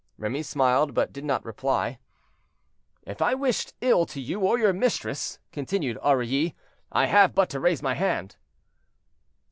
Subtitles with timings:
[0.17, 1.99] Remy smiled, but did not reply.
[3.05, 6.55] "If I wished ill to you or your mistress," continued Aurilly.
[6.91, 8.37] "I have but to raise my hand."